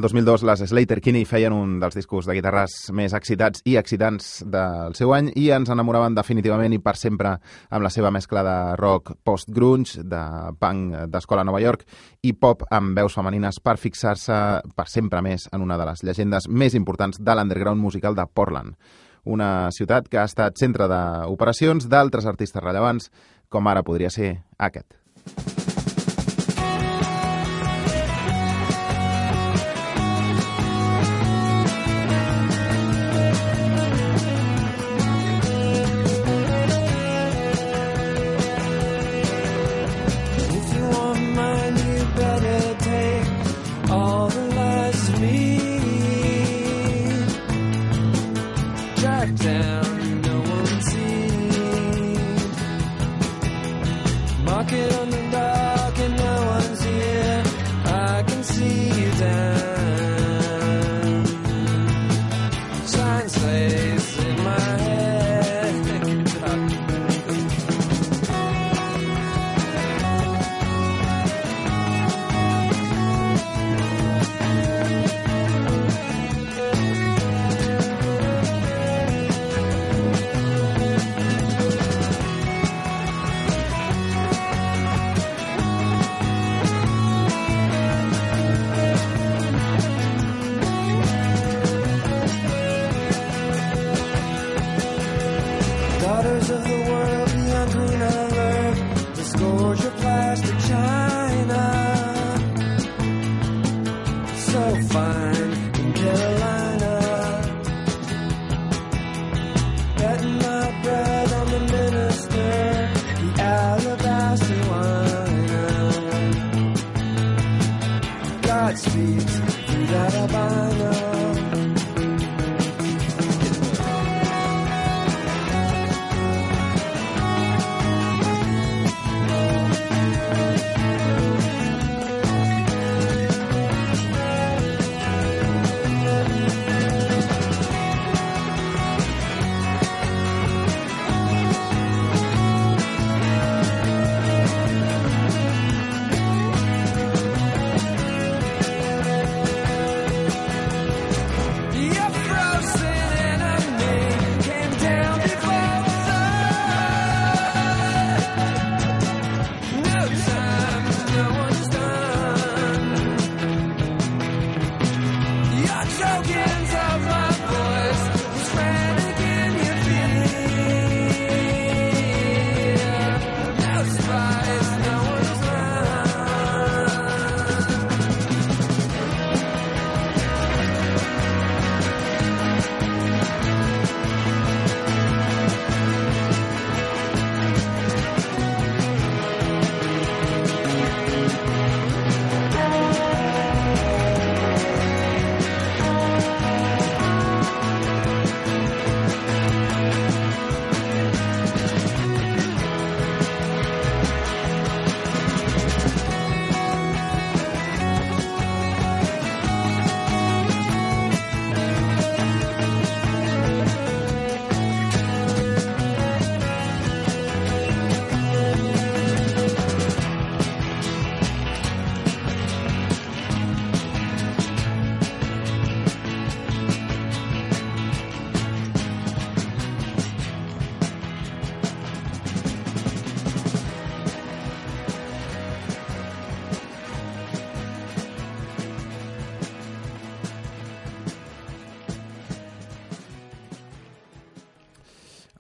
El 0.04 0.10
2002 0.10 0.42
les 0.44 0.60
Slater 0.68 0.98
Kinney 1.00 1.24
feien 1.24 1.54
un 1.56 1.78
dels 1.80 1.96
discos 1.96 2.26
de 2.28 2.34
guitarres 2.36 2.74
més 2.92 3.14
excitats 3.16 3.62
i 3.64 3.78
excitants 3.80 4.42
del 4.52 4.98
seu 5.00 5.14
any 5.16 5.30
i 5.40 5.46
ens 5.56 5.70
enamoraven 5.72 6.18
definitivament 6.18 6.74
i 6.76 6.80
per 6.84 6.98
sempre 7.00 7.30
amb 7.72 7.86
la 7.86 7.92
seva 7.94 8.10
mescla 8.12 8.42
de 8.44 8.56
rock 8.82 9.14
post-grunge, 9.24 10.04
de 10.04 10.20
punk 10.60 10.98
d'escola 11.14 11.46
Nova 11.48 11.62
York 11.64 11.86
i 12.20 12.34
pop 12.36 12.66
amb 12.68 13.00
veus 13.00 13.16
femenines 13.16 13.62
per 13.64 13.78
fixar-se 13.80 14.40
per 14.76 14.90
sempre 14.92 15.22
més 15.24 15.48
en 15.56 15.64
una 15.64 15.78
de 15.80 15.86
les 15.88 16.04
llegendes 16.04 16.50
més 16.50 16.76
importants 16.76 17.22
de 17.24 17.36
l'underground 17.40 17.80
musical 17.80 18.20
de 18.20 18.26
Portland 18.28 18.76
una 19.24 19.72
ciutat 19.72 20.12
que 20.12 20.20
ha 20.20 20.28
estat 20.28 20.60
centre 20.60 20.90
d'operacions 20.92 21.88
d'altres 21.88 22.28
artistes 22.28 22.60
rellevants, 22.60 23.08
com 23.48 23.72
ara 23.72 23.86
podria 23.88 24.12
ser 24.12 24.34
aquest. 24.60 25.03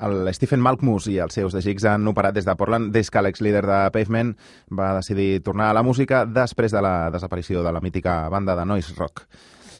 El 0.03 0.27
Stephen 0.35 0.59
Malkmus 0.59 1.07
i 1.07 1.17
els 1.23 1.37
seus 1.37 1.53
de 1.55 1.61
Jigs 1.63 1.85
han 1.87 2.07
operat 2.11 2.35
des 2.35 2.47
de 2.47 2.55
Portland 2.59 2.91
des 2.91 3.09
que 3.09 3.21
l'ex-líder 3.23 3.63
de 3.63 3.79
Pavement 3.95 4.33
va 4.75 4.93
decidir 4.97 5.39
tornar 5.45 5.69
a 5.71 5.77
la 5.77 5.83
música 5.83 6.25
després 6.27 6.75
de 6.75 6.81
la 6.83 7.09
desaparició 7.13 7.63
de 7.63 7.71
la 7.71 7.81
mítica 7.81 8.27
banda 8.29 8.57
de 8.59 8.65
noise 8.67 8.95
rock. 8.97 9.23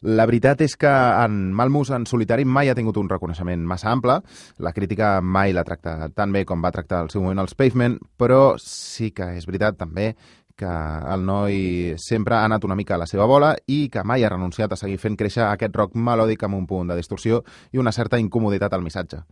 La 0.04 0.26
veritat 0.28 0.60
és 0.66 0.74
que 0.76 0.90
en 0.92 1.54
Malmus 1.56 1.94
en 1.96 2.04
solitari 2.04 2.44
mai 2.44 2.68
ha 2.68 2.76
tingut 2.76 2.98
un 3.00 3.08
reconeixement 3.08 3.62
massa 3.64 3.88
ample. 3.92 4.18
La 4.60 4.74
crítica 4.76 5.22
mai 5.24 5.54
l'ha 5.56 5.64
tractat 5.64 6.12
tan 6.12 6.34
bé 6.36 6.44
com 6.44 6.64
va 6.64 6.74
tractar 6.76 7.00
al 7.04 7.12
seu 7.12 7.24
moment 7.24 7.40
els 7.40 7.56
Pavement, 7.56 7.96
però 8.20 8.58
sí 8.60 9.14
que 9.16 9.30
és 9.38 9.48
veritat 9.48 9.80
també 9.80 10.10
que 10.56 10.70
el 11.14 11.26
noi 11.26 11.96
sempre 11.98 12.36
ha 12.36 12.46
anat 12.46 12.64
una 12.64 12.76
mica 12.76 12.96
a 12.96 13.02
la 13.02 13.08
seva 13.10 13.26
bola 13.30 13.54
i 13.68 13.88
que 13.90 14.04
mai 14.06 14.24
ha 14.24 14.32
renunciat 14.32 14.74
a 14.74 14.80
seguir 14.80 15.00
fent 15.02 15.18
créixer 15.20 15.44
aquest 15.48 15.76
rock 15.76 15.96
melòdic 15.98 16.46
amb 16.46 16.60
un 16.60 16.68
punt 16.70 16.92
de 16.92 16.98
distorsió 17.00 17.42
i 17.72 17.82
una 17.82 17.92
certa 17.92 18.20
incomoditat 18.22 18.74
al 18.74 18.86
missatge. 18.86 19.24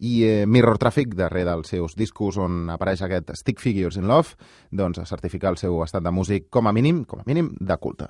I 0.00 0.14
eh, 0.24 0.46
Mirror 0.46 0.78
Traffic, 0.78 1.14
darrere 1.14 1.50
dels 1.52 1.68
seus 1.74 1.96
discos 1.96 2.38
on 2.40 2.70
apareix 2.72 3.04
aquest 3.04 3.34
Stick 3.36 3.60
Figures 3.60 4.00
in 4.00 4.08
Love, 4.08 4.38
doncs 4.70 5.02
certifica 5.08 5.50
el 5.52 5.60
seu 5.60 5.82
estat 5.84 6.04
de 6.04 6.14
músic 6.14 6.48
com 6.50 6.66
a 6.66 6.72
mínim, 6.72 7.04
com 7.04 7.20
a 7.20 7.28
mínim, 7.28 7.52
de 7.60 7.76
culte. 7.76 8.08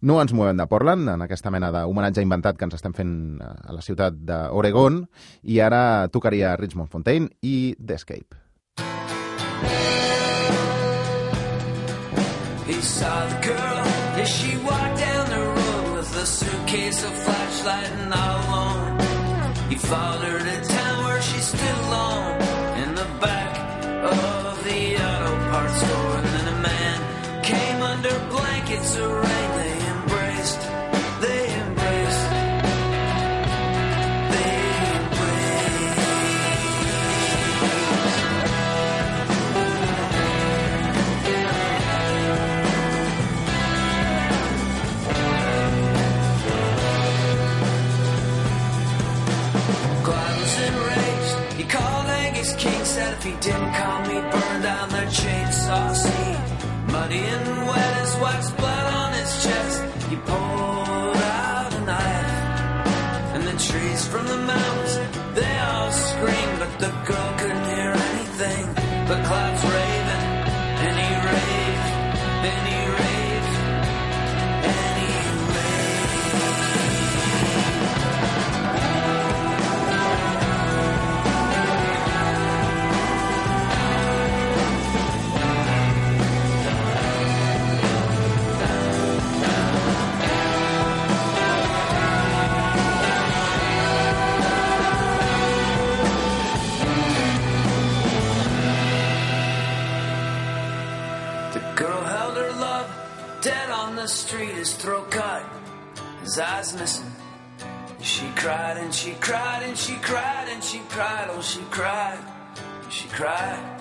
No 0.00 0.20
ens 0.22 0.32
movem 0.32 0.56
de 0.56 0.66
Portland, 0.70 1.10
en 1.10 1.24
aquesta 1.24 1.50
mena 1.50 1.72
d'homenatge 1.74 2.22
inventat 2.22 2.56
que 2.56 2.68
ens 2.68 2.78
estem 2.78 2.94
fent 2.94 3.14
a 3.42 3.74
la 3.74 3.82
ciutat 3.82 4.20
d'Oregon, 4.28 5.02
i 5.42 5.58
ara 5.58 5.82
tocaria 6.14 6.56
Richmond 6.56 6.92
Fontaine 6.92 7.32
i 7.42 7.74
The 7.78 7.98
Escape. 7.98 8.47
He 12.68 12.82
saw 12.82 13.26
the 13.28 13.46
girl 13.46 13.78
as 14.20 14.28
she 14.28 14.58
walked 14.58 14.98
down 14.98 15.30
the 15.30 15.40
road 15.40 15.96
with 15.96 16.14
a 16.16 16.26
suitcase, 16.26 17.02
a 17.02 17.10
flashlight, 17.10 17.90
and 17.92 18.12
all 18.12 18.40
alone. 18.44 19.00
He 19.70 19.76
followed 19.76 20.20
her 20.20 20.38
to 20.38 20.77
he 53.28 53.34
didn't 53.40 53.72
call 53.74 54.00
me, 54.08 54.16
burn 54.32 54.62
down 54.62 54.88
the 54.88 55.04
chainsaw 55.18 55.94
seat. 55.94 56.92
Muddy 56.92 57.18
and 57.34 57.66
wet 57.68 57.94
as 58.02 58.16
wax 58.22 58.50
street, 104.08 104.54
his 104.54 104.74
throat 104.74 105.10
cut, 105.10 105.44
his 106.22 106.38
eyes 106.38 106.74
missing. 106.78 107.12
She 108.00 108.26
cried 108.36 108.76
and 108.78 108.94
she 108.94 109.12
cried 109.14 109.62
and 109.62 109.76
she 109.76 109.94
cried 109.96 110.48
and 110.48 110.62
she 110.62 110.78
cried, 110.88 111.28
oh 111.30 111.42
she 111.42 111.60
cried, 111.70 112.18
she 112.90 113.08
cried. 113.08 113.80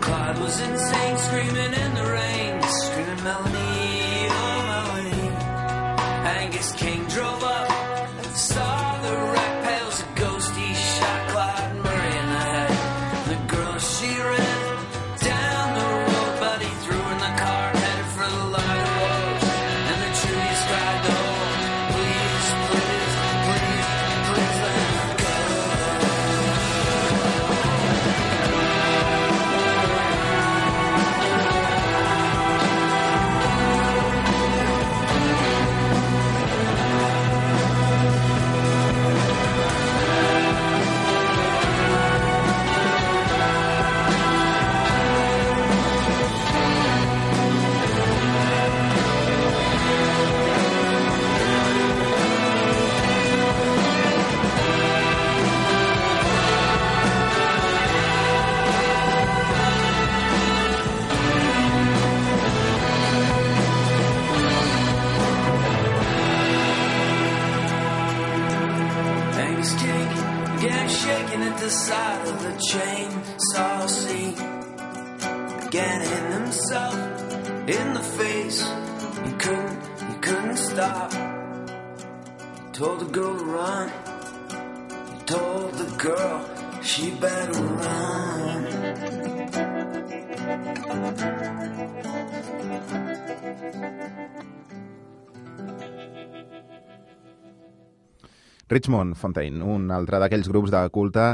Clyde 0.00 0.38
was 0.38 0.60
insane, 0.60 1.16
screaming 1.18 1.72
in 1.72 1.94
the 1.94 2.06
rain, 2.10 2.62
screaming 2.62 3.24
Melanie, 3.24 4.28
oh 4.30 4.58
Melanie. 4.72 5.28
Angus 6.38 6.72
King 6.74 7.04
drove 7.06 7.44
up, 7.44 8.26
saw 8.34 9.02
the 9.02 9.16
wreck, 9.32 9.57
she 86.98 87.10
better 87.20 87.62
run. 87.62 88.64
Richmond 98.68 99.14
Fontaine, 99.16 99.62
un 99.64 99.88
altre 99.94 100.18
d'aquells 100.20 100.50
grups 100.50 100.72
de 100.74 100.82
culte 100.92 101.28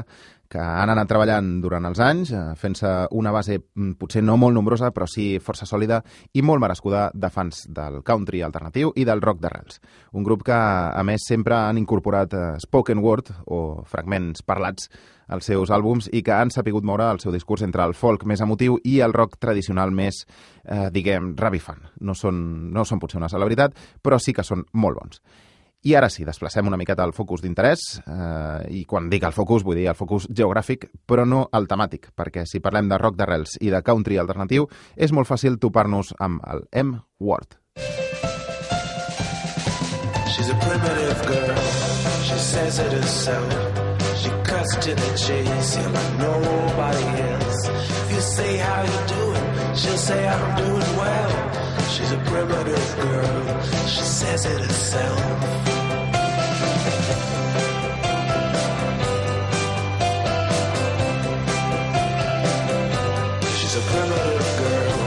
que 0.54 0.60
han 0.62 0.92
anat 0.92 1.08
treballant 1.10 1.48
durant 1.64 1.88
els 1.88 1.98
anys, 1.98 2.30
eh, 2.30 2.42
fent-se 2.60 2.90
una 3.18 3.32
base 3.34 3.56
mm, 3.58 3.96
potser 3.98 4.22
no 4.22 4.36
molt 4.38 4.54
nombrosa, 4.54 4.92
però 4.94 5.08
sí 5.10 5.40
força 5.42 5.66
sòlida 5.66 5.98
i 6.38 6.44
molt 6.46 6.62
merescuda 6.62 7.08
de 7.10 7.30
fans 7.34 7.64
del 7.74 8.02
country 8.06 8.44
alternatiu 8.46 8.92
i 8.94 9.08
del 9.08 9.24
rock 9.24 9.40
d'arrels. 9.42 9.80
Un 10.12 10.22
grup 10.28 10.44
que, 10.46 10.54
a 10.54 11.02
més, 11.02 11.26
sempre 11.26 11.58
han 11.58 11.80
incorporat 11.80 12.38
eh, 12.38 12.46
spoken 12.62 13.02
word 13.02 13.32
o 13.46 13.82
fragments 13.88 14.44
parlats 14.46 14.92
als 15.28 15.48
seus 15.50 15.70
àlbums 15.70 16.10
i 16.12 16.22
que 16.22 16.34
han 16.34 16.50
sapigut 16.50 16.84
moure 16.84 17.06
el 17.10 17.20
seu 17.22 17.32
discurs 17.32 17.64
entre 17.66 17.84
el 17.84 17.94
folk 17.94 18.26
més 18.28 18.42
emotiu 18.44 18.78
i 18.84 19.00
el 19.04 19.14
rock 19.14 19.38
tradicional 19.40 19.92
més, 19.92 20.24
eh, 20.64 20.90
diguem, 20.92 21.34
rabifant. 21.36 21.82
No 22.00 22.14
són, 22.14 22.72
no 22.72 22.84
són 22.84 23.00
potser 23.00 23.20
una 23.20 23.32
celebritat, 23.32 23.74
però 24.02 24.18
sí 24.18 24.32
que 24.32 24.44
són 24.44 24.64
molt 24.72 25.00
bons. 25.00 25.20
I 25.84 25.92
ara 25.98 26.08
sí, 26.08 26.24
desplacem 26.24 26.64
una 26.64 26.78
miqueta 26.80 27.04
el 27.04 27.12
focus 27.12 27.42
d'interès, 27.44 27.80
eh, 28.00 28.72
i 28.72 28.84
quan 28.88 29.10
dic 29.12 29.26
el 29.28 29.34
focus 29.36 29.66
vull 29.66 29.76
dir 29.76 29.90
el 29.92 29.98
focus 29.98 30.30
geogràfic, 30.32 30.88
però 31.04 31.26
no 31.28 31.42
el 31.52 31.68
temàtic, 31.68 32.08
perquè 32.16 32.46
si 32.48 32.62
parlem 32.64 32.88
de 32.88 32.96
rock 32.96 33.18
d'arrels 33.20 33.58
i 33.60 33.68
de 33.68 33.82
country 33.84 34.16
alternatiu, 34.16 34.64
és 34.96 35.12
molt 35.12 35.28
fàcil 35.28 35.60
topar-nos 35.60 36.14
amb 36.24 36.40
el 36.48 36.64
M-Word. 36.72 37.60
She's 40.32 40.48
a 40.48 40.54
primitive 40.54 41.26
girl. 41.28 41.56
She 42.24 42.38
says 42.38 42.78
it 42.78 42.92
herself. 42.92 43.83
Cuts 44.64 44.86
to 44.86 44.94
the 44.94 45.12
chase, 45.14 45.76
yeah, 45.76 45.88
like 45.88 46.18
nobody 46.18 47.04
else. 47.22 47.68
If 47.68 48.12
you 48.14 48.20
say 48.22 48.56
how 48.56 48.82
you 48.82 49.00
doing, 49.14 49.76
she'll 49.76 49.98
say 49.98 50.26
I'm 50.26 50.56
doing 50.56 50.96
well. 50.96 51.32
She's 51.90 52.12
a 52.12 52.16
primitive 52.24 52.96
girl. 52.96 53.62
She 53.86 54.00
says 54.00 54.46
it 54.46 54.60
herself. 54.62 55.20
She's 63.58 63.76
a 63.76 63.84
primitive 63.92 64.48
girl. 64.64 64.98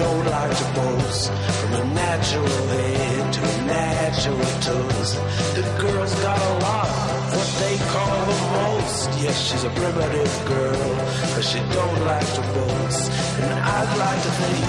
Don't 0.00 0.24
like 0.24 0.56
to 0.56 0.66
boast. 0.80 1.30
From 1.60 1.72
a 1.74 1.84
natural 1.92 2.46
head 2.46 3.32
to 3.34 3.40
a 3.42 3.64
natural 3.66 4.44
toes. 4.64 5.10
The 5.56 5.64
girl's 5.82 6.14
got 6.22 6.38
a 6.38 6.52
lot, 6.64 6.88
what 7.34 7.48
they 7.60 7.76
call 7.92 8.24
the 8.24 8.69
Yes, 8.90 9.38
she's 9.46 9.62
a 9.62 9.70
primitive 9.70 10.34
girl, 10.46 10.90
but 11.34 11.44
she 11.44 11.58
don't 11.58 12.00
like 12.10 12.28
to 12.34 12.42
boast. 12.54 13.10
And 13.38 13.58
I'd 13.76 13.92
like 14.04 14.22
to 14.26 14.32
think 14.40 14.66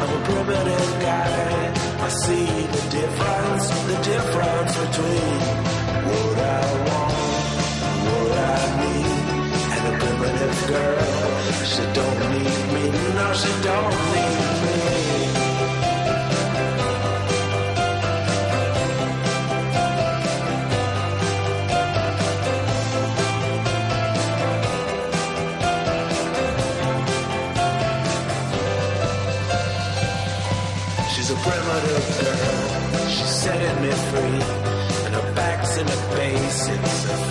I'm 0.00 0.12
a 0.16 0.22
primitive 0.24 0.90
guy. 1.00 1.72
I 2.00 2.08
see 2.08 2.46
the 2.76 2.84
difference, 2.98 3.66
the 3.90 3.98
difference 4.12 4.72
between 4.84 5.36
what 6.08 6.38
I 6.38 6.64
want, 6.88 7.14
what 8.08 8.32
I 8.32 8.62
need, 8.80 9.08
and 9.76 9.84
a 9.92 9.94
primitive 10.04 10.56
girl. 10.72 11.10
She 11.72 11.82
don't 11.98 12.19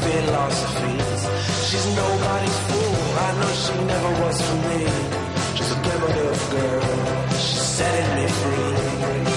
philosophy. 0.09 0.95
She's 1.67 1.87
nobody's 1.95 2.59
fool. 2.67 2.95
I 3.25 3.29
know 3.39 3.51
she 3.63 3.73
never 3.93 4.11
was 4.23 4.37
for 4.47 4.57
me. 4.67 4.81
She's 5.55 5.71
a 5.71 5.79
primitive 5.85 6.39
girl. 6.55 7.29
She's 7.43 7.61
setting 7.77 8.09
me 8.15 8.25
free. 8.39 9.28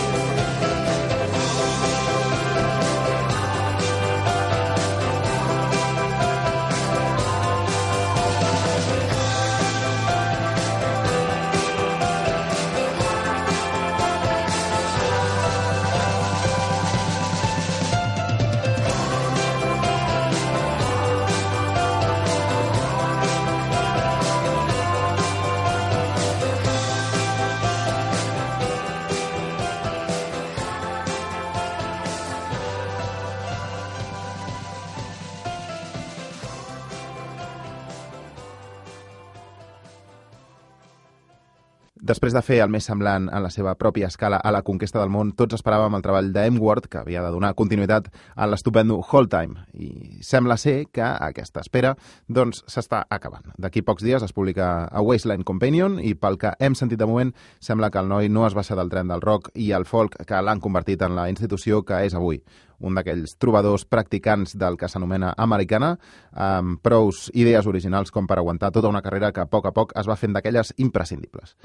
Després 42.13 42.35
de 42.37 42.43
fer 42.45 42.59
el 42.61 42.69
més 42.69 42.85
semblant 42.85 43.31
en 43.33 43.41
la 43.41 43.49
seva 43.49 43.73
pròpia 43.81 44.11
escala 44.13 44.37
a 44.37 44.51
la 44.53 44.61
conquesta 44.67 44.99
del 45.01 45.09
món, 45.09 45.31
tots 45.33 45.57
esperàvem 45.57 45.95
el 45.97 46.03
treball 46.05 46.27
de 46.35 46.43
M-Word, 46.51 46.91
que 46.93 46.99
havia 47.01 47.23
de 47.25 47.31
donar 47.33 47.55
continuïtat 47.57 48.11
a 48.37 48.49
l'estupendo 48.51 48.99
Time. 49.33 49.63
I 49.73 50.19
sembla 50.21 50.59
ser 50.59 50.91
que 50.93 51.01
aquesta 51.01 51.63
espera 51.63 51.95
doncs 52.29 52.65
s'està 52.69 53.07
acabant. 53.09 53.55
D'aquí 53.57 53.81
pocs 53.81 54.05
dies 54.05 54.23
es 54.23 54.35
publica 54.37 54.85
a 54.85 55.01
Wasteland 55.01 55.45
Companion 55.45 55.97
i 56.05 56.13
pel 56.13 56.37
que 56.37 56.53
hem 56.61 56.75
sentit 56.75 56.99
de 56.99 57.07
moment 57.07 57.33
sembla 57.61 57.89
que 57.91 58.03
el 58.03 58.11
noi 58.11 58.29
no 58.29 58.45
es 58.47 58.53
baixa 58.53 58.77
del 58.77 58.91
tren 58.91 59.09
del 59.09 59.23
rock 59.23 59.49
i 59.55 59.71
el 59.73 59.87
folk 59.87 60.19
que 60.27 60.43
l'han 60.43 60.61
convertit 60.61 61.01
en 61.01 61.17
la 61.17 61.31
institució 61.31 61.81
que 61.81 62.03
és 62.05 62.13
avui 62.13 62.43
un 62.81 62.99
d'aquells 62.99 63.39
trobadors 63.41 63.87
practicants 63.87 64.53
del 64.59 64.77
que 64.77 64.91
s'anomena 64.91 65.33
americana, 65.39 65.95
amb 66.33 66.77
prous 66.83 67.31
idees 67.33 67.67
originals 67.71 68.13
com 68.13 68.29
per 68.29 68.37
aguantar 68.37 68.73
tota 68.75 68.93
una 68.93 69.01
carrera 69.01 69.33
que 69.33 69.41
a 69.41 69.49
poc 69.49 69.71
a 69.71 69.73
poc 69.73 69.97
es 69.97 70.11
va 70.11 70.19
fent 70.21 70.37
d'aquelles 70.37 70.75
imprescindibles. 70.77 71.57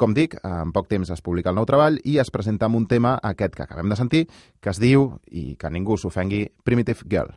Com 0.00 0.14
dic, 0.16 0.38
en 0.48 0.70
poc 0.72 0.86
temps 0.88 1.10
es 1.12 1.20
publica 1.20 1.52
el 1.52 1.58
nou 1.58 1.66
treball 1.68 1.98
i 2.08 2.14
es 2.22 2.30
presenta 2.32 2.64
amb 2.70 2.78
un 2.78 2.86
tema, 2.88 3.18
aquest 3.20 3.52
que 3.52 3.66
acabem 3.66 3.92
de 3.92 3.98
sentir, 4.00 4.22
que 4.64 4.72
es 4.72 4.80
diu, 4.80 5.10
i 5.28 5.58
que 5.60 5.68
ningú 5.68 5.98
s'ofengui, 6.00 6.46
Primitive 6.64 7.04
Girl. 7.04 7.34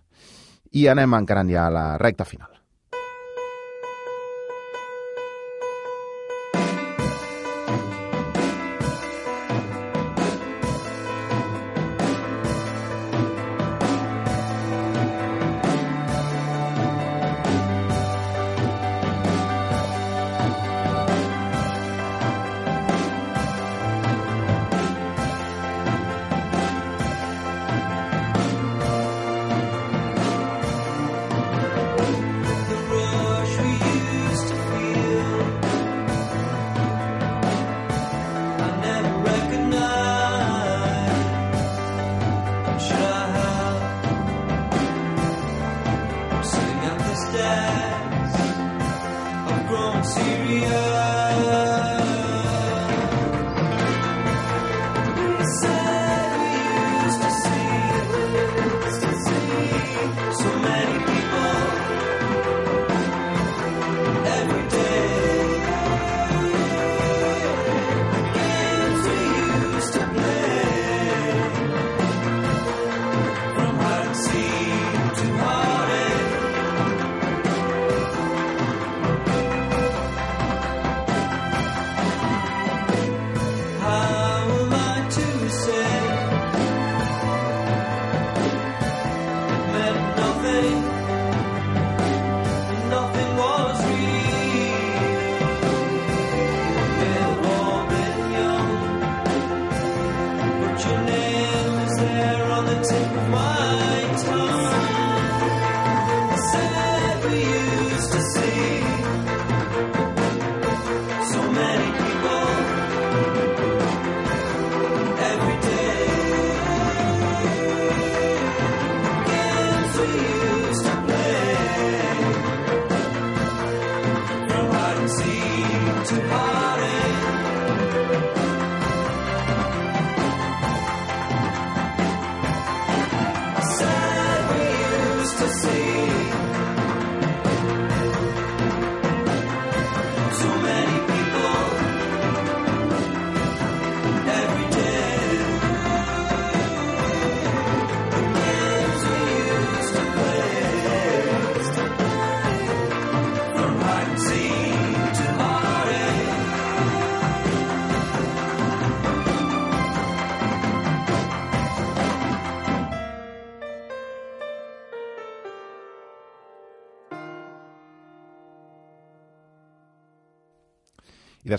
I 0.72 0.88
anem 0.94 1.20
encarant 1.20 1.52
ja 1.52 1.68
a 1.68 1.74
la 1.76 1.88
recta 2.00 2.24
final. 2.24 2.63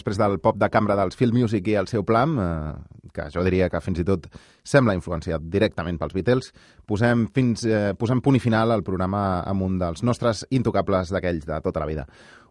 Després 0.05 0.21
del 0.21 0.39
pop 0.41 0.59
de 0.61 0.69
cambra 0.69 0.97
dels 0.99 1.17
Field 1.17 1.33
Music 1.33 1.67
i 1.69 1.79
el 1.81 1.89
seu 1.89 2.05
plan, 2.05 2.37
eh, 2.37 3.09
que 3.15 3.31
jo 3.33 3.43
diria 3.45 3.71
que 3.71 3.81
fins 3.81 4.03
i 4.03 4.05
tot 4.05 4.27
sembla 4.63 4.95
influenciat 4.95 5.41
directament 5.49 5.99
pels 5.99 6.13
Beatles, 6.13 6.53
posem, 6.87 7.29
fins, 7.33 7.65
eh, 7.65 7.95
posem 7.97 8.21
punt 8.21 8.37
i 8.37 8.41
final 8.41 8.71
al 8.71 8.83
programa 8.83 9.41
amb 9.41 9.63
un 9.63 9.79
dels 9.79 10.03
nostres 10.03 10.45
intocables 10.51 11.11
d'aquells 11.11 11.47
de 11.47 11.61
tota 11.63 11.81
la 11.81 11.87
vida. 11.87 12.07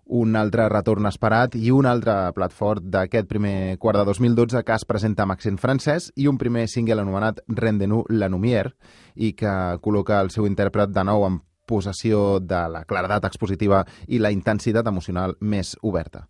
Un 0.06 0.36
altre 0.36 0.68
retorn 0.68 1.06
esperat 1.06 1.56
i 1.56 1.70
un 1.72 1.86
altre 1.86 2.34
plat 2.34 2.52
fort 2.52 2.82
d'aquest 2.84 3.28
primer 3.28 3.78
quart 3.78 4.00
de 4.00 4.06
2012 4.06 4.64
que 4.64 4.74
es 4.74 4.84
presenta 4.86 5.24
amb 5.24 5.32
accent 5.32 5.58
francès 5.58 6.12
i 6.16 6.28
un 6.28 6.38
primer 6.38 6.68
single 6.68 7.02
anomenat 7.02 7.40
Rendez-nous 7.48 8.10
la 8.10 8.30
Numière 8.30 8.74
i 9.16 9.32
que 9.34 9.78
col·loca 9.80 10.20
el 10.20 10.32
seu 10.32 10.46
intèrpret 10.46 10.90
de 10.90 11.04
nou 11.04 11.24
en 11.24 11.40
possessió 11.66 12.42
de 12.42 12.68
la 12.68 12.84
claredat 12.84 13.24
expositiva 13.24 13.86
i 14.08 14.20
la 14.20 14.32
intensitat 14.32 14.88
emocional 14.88 15.38
més 15.40 15.78
oberta. 15.82 16.28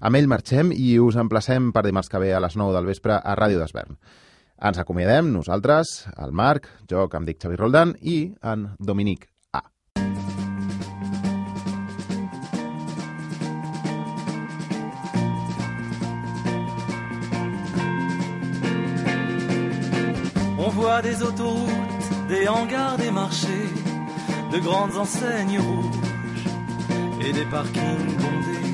Amb 0.00 0.16
ell 0.18 0.28
marxem 0.28 0.72
i 0.76 0.98
us 1.00 1.16
emplacem 1.16 1.70
per 1.72 1.86
dimarts 1.86 2.10
que 2.12 2.20
ve 2.20 2.34
a 2.36 2.40
les 2.42 2.56
9 2.56 2.74
del 2.76 2.88
vespre 2.88 3.16
a 3.16 3.36
Ràdio 3.38 3.62
d'Esvern. 3.62 3.96
Ens 4.56 4.78
acomiadem 4.80 5.30
nosaltres, 5.32 6.06
el 6.16 6.32
Marc, 6.32 6.68
jo 6.88 7.08
que 7.08 7.16
em 7.20 7.24
dic 7.28 7.40
Xavi 7.42 7.56
Roldan 7.56 7.94
i 8.00 8.32
en 8.42 8.70
Dominic 8.78 9.28
A. 9.52 9.62
On 20.58 20.70
voit 20.76 21.02
des 21.02 21.22
autoroutes, 21.22 22.10
des 22.28 22.48
hangars, 22.48 22.96
des 22.96 23.10
marchés, 23.10 23.72
de 24.52 24.58
grandes 24.60 24.96
enseignes 24.96 25.58
rouges 25.58 26.48
et 27.20 27.32
des 27.32 27.44
parkings 27.46 28.16
bondés. 28.20 28.65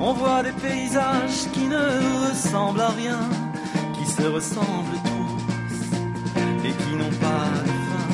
On 0.00 0.12
voit 0.12 0.42
des 0.44 0.52
paysages 0.52 1.50
qui 1.52 1.64
ne 1.66 2.28
ressemblent 2.28 2.80
à 2.80 2.90
rien, 2.90 3.18
qui 3.94 4.06
se 4.06 4.22
ressemblent 4.22 5.00
tous 5.04 6.66
et 6.66 6.70
qui 6.70 6.94
n'ont 6.94 7.16
pas 7.20 7.50
de 7.66 7.74
fin. 7.88 8.08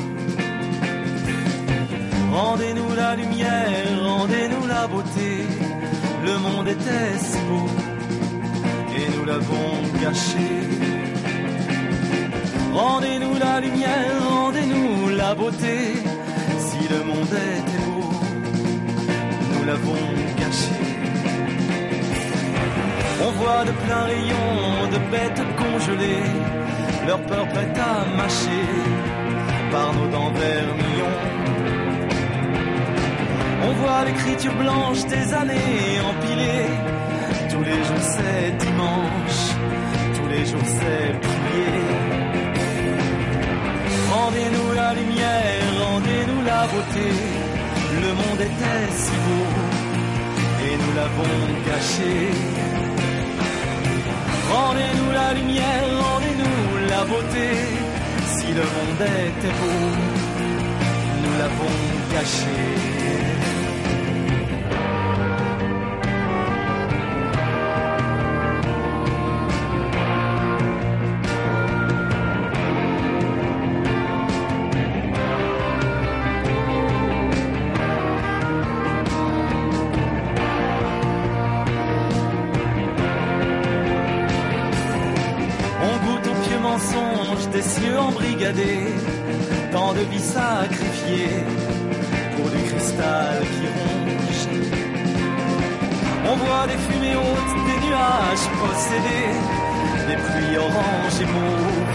Rendez-nous 2.32 2.94
la 2.94 3.16
lumière, 3.16 4.02
rendez-nous 4.02 4.66
la 4.66 4.86
beauté. 4.86 5.44
Le 6.24 6.38
monde 6.38 6.68
était 6.68 7.18
si 7.18 7.38
beau 7.48 7.68
et 8.96 9.06
nous 9.14 9.24
l'avons 9.26 9.70
gâché. 10.02 10.48
Rendez-nous 12.72 13.34
la 13.38 13.60
lumière, 13.60 14.22
rendez-nous 14.30 15.10
la 15.16 15.34
beauté. 15.34 15.94
Si 16.58 16.88
le 16.88 17.04
monde 17.04 17.34
était 17.58 17.84
beau, 17.86 18.10
nous 19.52 19.64
l'avons 19.66 20.06
gâché. 20.38 20.93
On 23.22 23.30
voit 23.30 23.64
de 23.64 23.72
pleins 23.84 24.04
rayons 24.04 24.88
de 24.92 24.98
bêtes 25.10 25.42
congelées, 25.56 26.30
leur 27.06 27.20
peur 27.22 27.46
prête 27.48 27.78
à 27.78 28.16
mâcher 28.16 28.66
par 29.70 29.92
nos 29.94 30.08
dents 30.08 30.32
vermillons. 30.32 31.20
On 33.66 33.72
voit 33.80 34.04
l'écriture 34.04 34.54
blanche 34.54 35.04
des 35.06 35.32
années 35.32 36.00
empilées. 36.10 36.70
Tous 37.50 37.62
les 37.62 37.80
jours 37.88 38.04
c'est 38.14 38.56
dimanche, 38.66 39.40
tous 40.16 40.28
les 40.28 40.44
jours 40.44 40.68
c'est 40.78 41.10
plié. 41.24 41.72
Rendez-nous 44.12 44.72
la 44.74 44.94
lumière, 44.94 45.62
rendez-nous 45.86 46.42
la 46.44 46.62
beauté. 46.72 47.08
Le 48.02 48.10
monde 48.20 48.40
était 48.40 48.92
si 49.02 49.16
beau 49.24 49.46
et 50.66 50.76
nous 50.82 50.92
l'avons 50.98 51.36
gâché. 51.66 52.83
Rendez-nous 54.52 55.12
la 55.12 55.34
lumière, 55.34 55.84
rendez-nous 56.00 56.88
la 56.88 57.04
beauté. 57.04 57.48
Si 58.36 58.46
le 58.52 58.62
monde 58.62 59.02
était 59.02 59.54
beau, 59.60 59.80
nous 61.22 61.38
l'avons 61.38 61.74
gâché. 62.12 62.93
De 89.96 90.02
vies 90.10 90.26
sacrifiées 90.38 91.44
pour 92.36 92.50
du 92.50 92.62
cristal 92.70 93.40
qui 93.54 93.66
ronge. 93.76 94.42
On 96.30 96.36
voit 96.36 96.66
des 96.66 96.80
fumées 96.86 97.16
hautes, 97.16 97.54
des 97.68 97.78
nuages 97.86 98.46
possédés, 98.60 99.34
des 100.08 100.18
pluies 100.26 100.56
oranges 100.56 101.20
et 101.24 101.30
mauves, 101.34 101.92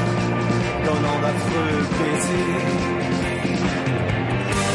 donnant 0.85 1.19
d'affreux 1.23 1.79
baisers. 1.97 2.67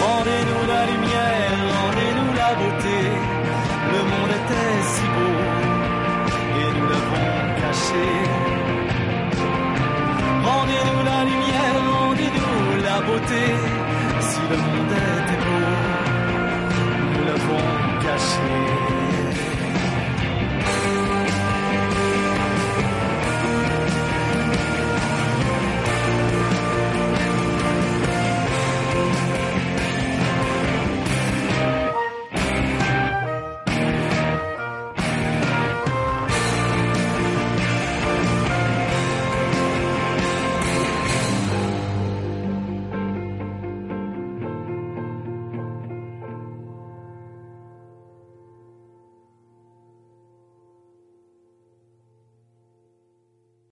Rendez-nous 0.05 0.65
la 0.73 0.83
lumière, 0.91 1.59
rendez-nous 1.79 2.33
la 2.43 2.51
beauté, 2.61 3.01
le 3.95 4.01
monde 4.11 4.33
était 4.41 4.77
si 4.93 5.07
beau 5.15 5.37
et 6.61 6.69
nous 6.77 6.87
l'avons 6.91 7.31
caché. 7.61 8.34
Si 13.17 14.41
le 14.51 14.57
monde 14.57 14.91
était 14.91 15.39
beau, 15.45 15.71
nous 17.13 17.25
l'avons 17.25 18.03
caché. 18.03 18.84